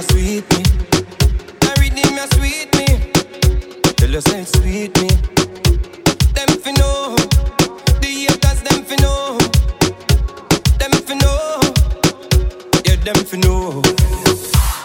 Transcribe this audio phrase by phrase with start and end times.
[0.00, 0.62] a sweet me.
[1.62, 2.86] My rhythm a sweet me.
[3.98, 5.08] Tell us it's sweet me.
[6.36, 7.16] Them fi know.
[8.00, 9.38] The haters them fi know.
[10.80, 11.60] Them fi know.
[12.86, 13.82] Yeah, them fi know.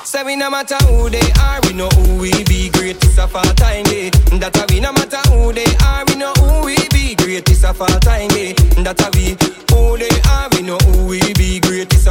[0.04, 2.70] Say we no matter who they are, we know who we be.
[2.70, 4.10] Great is a far time day.
[4.40, 7.16] That we no matter who they are, we know who we be.
[7.16, 8.54] Great is a far time day.
[8.84, 9.36] That we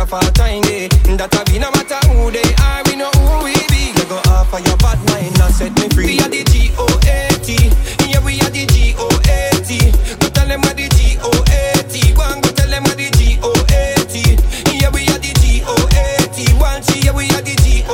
[0.04, 1.16] Greatest of all time, yeah.
[1.16, 3.92] That a we no matter who they are, we know who we be.
[3.96, 6.06] You go off of your bad mind, now set me free.
[6.06, 7.56] We are the G O A T,
[8.10, 9.92] yeah we are the G O A T.
[10.20, 12.12] Go tell them what the G O A T.
[12.12, 14.36] Go and go tell them what the G O A T.
[14.76, 16.52] Yeah we are the G O A T.
[16.60, 17.84] One G, yeah we are the G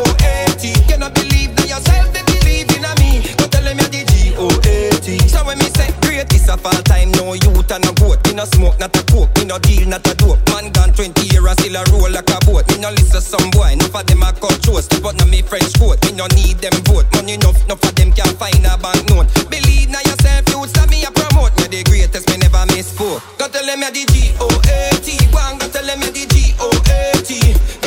[8.31, 9.35] Me no smoke, not a coke.
[9.39, 10.39] Me no deal, not a dope.
[10.55, 12.63] Man gone 20 years and still a roll like a boat.
[12.71, 14.63] Me no listen some boy, enough of them a cut.
[15.03, 17.11] But now me French coat, me no need them vote.
[17.11, 19.27] Money enough, enough of them can't find a banknote.
[19.51, 21.51] Believe now yourself, youths stop me a promote.
[21.59, 23.19] Me the greatest, me never miss four.
[23.35, 25.19] Go tell them you're the G O A T.
[25.35, 27.80] Go and go tell them you're the G O A T.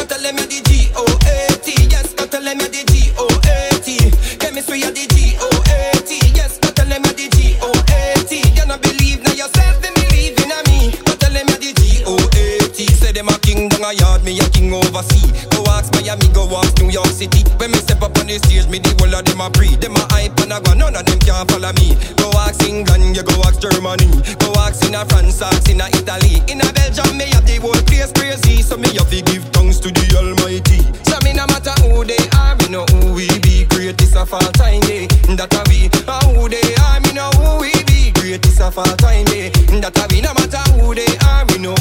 [14.43, 15.45] a yard, me a king overseas.
[15.47, 17.43] Go ask Miami, go ask New York City.
[17.57, 19.79] When me step up on the stage, me the whole of them a breathe.
[19.81, 21.95] Them a hype and a go, none of them can follow me.
[22.17, 24.09] Go ask England, you go ask Germany.
[24.39, 26.41] Go ask in a France, ask in a Italy.
[26.51, 28.61] In a Belgium, me have the whole place crazy.
[28.61, 30.81] So me have to give thanks to the Almighty.
[31.07, 33.65] So me no matter who they are, me know who we be.
[33.69, 35.07] Greatest of all time, yeah.
[35.35, 35.87] That a we.
[35.87, 38.11] And who they are, me know who we be.
[38.15, 39.49] Greatest of all time, yeah.
[39.81, 40.21] That a we.
[40.21, 41.75] No matter who they are, we know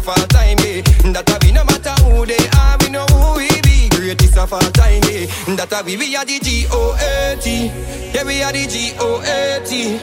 [0.00, 0.80] of all time, yeah.
[1.12, 1.52] That a we.
[1.52, 3.88] No matter who they are, we know who we be.
[3.90, 5.26] Greatest of all time, yeah.
[5.56, 5.96] That a we.
[5.96, 7.66] We are the G O A T.
[8.14, 10.00] Yeah, we are the G O A T.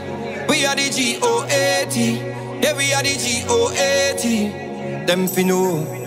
[0.47, 2.17] We are the G O A T.
[2.61, 5.05] Yeah, we are the G O A T.
[5.07, 6.06] Them fi know.